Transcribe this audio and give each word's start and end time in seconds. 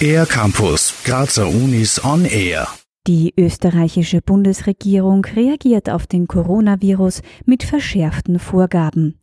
Air 0.00 0.26
Campus, 0.26 0.94
Grazer 1.04 1.48
Unis 1.48 2.02
on 2.04 2.24
Air. 2.24 2.68
Die 3.06 3.32
österreichische 3.38 4.20
Bundesregierung 4.20 5.24
reagiert 5.24 5.90
auf 5.90 6.06
den 6.06 6.26
Coronavirus 6.26 7.22
mit 7.44 7.62
verschärften 7.62 8.38
Vorgaben. 8.38 9.18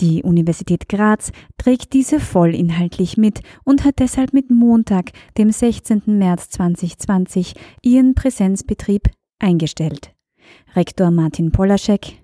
Die 0.00 0.22
Universität 0.22 0.88
Graz 0.88 1.32
trägt 1.56 1.94
diese 1.94 2.20
vollinhaltlich 2.20 3.16
mit 3.16 3.40
und 3.64 3.84
hat 3.84 3.98
deshalb 3.98 4.32
mit 4.32 4.50
Montag, 4.50 5.10
dem 5.38 5.50
16. 5.50 6.02
März 6.06 6.50
2020, 6.50 7.54
ihren 7.82 8.14
Präsenzbetrieb 8.14 9.08
eingestellt. 9.38 10.12
Rektor 10.76 11.10
Martin 11.10 11.52
Polaschek. 11.52 12.18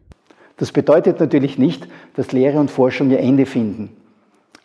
Das 0.58 0.72
bedeutet 0.72 1.20
natürlich 1.20 1.58
nicht, 1.58 1.88
dass 2.14 2.32
Lehre 2.32 2.60
und 2.60 2.70
Forschung 2.70 3.10
ihr 3.10 3.20
Ende 3.20 3.46
finden. 3.46 3.99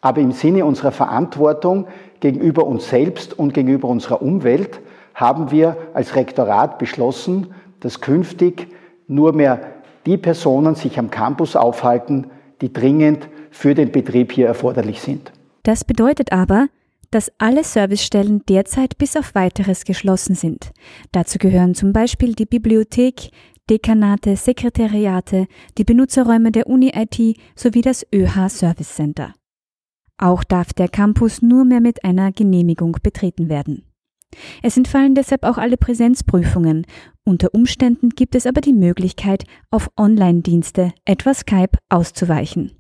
Aber 0.05 0.21
im 0.21 0.33
Sinne 0.33 0.65
unserer 0.65 0.91
Verantwortung 0.91 1.87
gegenüber 2.19 2.67
uns 2.67 2.89
selbst 2.89 3.39
und 3.39 3.55
gegenüber 3.55 3.87
unserer 3.87 4.21
Umwelt 4.21 4.79
haben 5.15 5.49
wir 5.49 5.77
als 5.95 6.15
Rektorat 6.15 6.77
beschlossen, 6.77 7.55
dass 7.79 8.01
künftig 8.01 8.67
nur 9.07 9.33
mehr 9.33 9.61
die 10.05 10.17
Personen 10.17 10.75
sich 10.75 10.99
am 10.99 11.09
Campus 11.09 11.55
aufhalten, 11.55 12.27
die 12.61 12.71
dringend 12.71 13.27
für 13.49 13.73
den 13.73 13.91
Betrieb 13.91 14.31
hier 14.31 14.45
erforderlich 14.45 15.01
sind. 15.01 15.31
Das 15.63 15.83
bedeutet 15.83 16.31
aber, 16.31 16.67
dass 17.09 17.31
alle 17.39 17.63
Servicestellen 17.63 18.43
derzeit 18.47 18.99
bis 18.99 19.17
auf 19.17 19.33
weiteres 19.33 19.85
geschlossen 19.85 20.35
sind. 20.35 20.71
Dazu 21.13 21.39
gehören 21.39 21.73
zum 21.73 21.93
Beispiel 21.93 22.35
die 22.35 22.45
Bibliothek, 22.45 23.31
Dekanate, 23.71 24.35
Sekretariate, 24.35 25.47
die 25.79 25.83
Benutzerräume 25.83 26.51
der 26.51 26.67
Uni-IT 26.67 27.37
sowie 27.55 27.81
das 27.81 28.05
ÖH 28.13 28.49
Service 28.49 28.93
Center. 28.93 29.33
Auch 30.17 30.43
darf 30.43 30.73
der 30.73 30.87
Campus 30.87 31.41
nur 31.41 31.65
mehr 31.65 31.81
mit 31.81 32.03
einer 32.05 32.31
Genehmigung 32.31 32.97
betreten 33.03 33.49
werden. 33.49 33.83
Es 34.61 34.77
entfallen 34.77 35.15
deshalb 35.15 35.43
auch 35.43 35.57
alle 35.57 35.77
Präsenzprüfungen. 35.77 36.85
Unter 37.23 37.53
Umständen 37.53 38.09
gibt 38.09 38.35
es 38.35 38.45
aber 38.45 38.61
die 38.61 38.73
Möglichkeit, 38.73 39.45
auf 39.71 39.89
Online-Dienste, 39.97 40.93
etwa 41.05 41.33
Skype, 41.33 41.77
auszuweichen. 41.89 42.71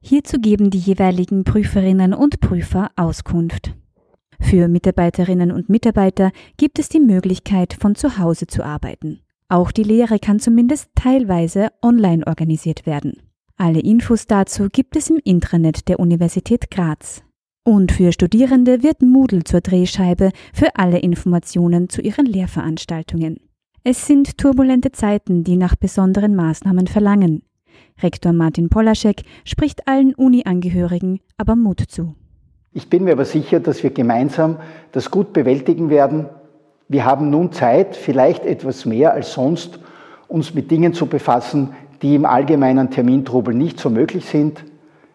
Hierzu 0.00 0.38
geben 0.38 0.70
die 0.70 0.78
jeweiligen 0.78 1.44
Prüferinnen 1.44 2.12
und 2.12 2.40
Prüfer 2.40 2.90
Auskunft. 2.96 3.74
Für 4.40 4.66
Mitarbeiterinnen 4.66 5.52
und 5.52 5.68
Mitarbeiter 5.68 6.32
gibt 6.56 6.78
es 6.78 6.88
die 6.88 7.00
Möglichkeit, 7.00 7.74
von 7.74 7.94
zu 7.94 8.18
Hause 8.18 8.48
zu 8.48 8.64
arbeiten. 8.64 9.20
Auch 9.48 9.70
die 9.70 9.84
Lehre 9.84 10.18
kann 10.18 10.40
zumindest 10.40 10.88
teilweise 10.94 11.68
online 11.82 12.26
organisiert 12.26 12.86
werden. 12.86 13.22
Alle 13.64 13.78
Infos 13.78 14.26
dazu 14.26 14.66
gibt 14.72 14.96
es 14.96 15.08
im 15.08 15.20
Intranet 15.22 15.86
der 15.86 16.00
Universität 16.00 16.68
Graz. 16.68 17.22
Und 17.64 17.92
für 17.92 18.10
Studierende 18.10 18.82
wird 18.82 19.02
Moodle 19.02 19.44
zur 19.44 19.60
Drehscheibe 19.60 20.32
für 20.52 20.74
alle 20.74 20.98
Informationen 20.98 21.88
zu 21.88 22.02
ihren 22.02 22.26
Lehrveranstaltungen. 22.26 23.38
Es 23.84 24.04
sind 24.04 24.36
turbulente 24.36 24.90
Zeiten, 24.90 25.44
die 25.44 25.54
nach 25.54 25.76
besonderen 25.76 26.34
Maßnahmen 26.34 26.88
verlangen. 26.88 27.44
Rektor 28.02 28.32
Martin 28.32 28.68
Polaschek 28.68 29.22
spricht 29.44 29.86
allen 29.86 30.12
Uni-Angehörigen 30.16 31.20
aber 31.36 31.54
Mut 31.54 31.82
zu. 31.86 32.16
Ich 32.72 32.90
bin 32.90 33.04
mir 33.04 33.12
aber 33.12 33.26
sicher, 33.26 33.60
dass 33.60 33.84
wir 33.84 33.90
gemeinsam 33.90 34.56
das 34.90 35.08
gut 35.08 35.32
bewältigen 35.32 35.88
werden. 35.88 36.28
Wir 36.88 37.04
haben 37.04 37.30
nun 37.30 37.52
Zeit, 37.52 37.94
vielleicht 37.94 38.44
etwas 38.44 38.86
mehr 38.86 39.12
als 39.12 39.32
sonst, 39.34 39.78
uns 40.26 40.52
mit 40.52 40.70
Dingen 40.70 40.94
zu 40.94 41.06
befassen, 41.06 41.74
die 42.02 42.14
im 42.14 42.26
allgemeinen 42.26 42.90
Termintrubel 42.90 43.54
nicht 43.54 43.78
so 43.78 43.88
möglich 43.88 44.26
sind. 44.26 44.64